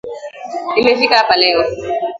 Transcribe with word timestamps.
Nimefika 0.73 1.15
hapa 1.17 1.35
leo 1.35 1.65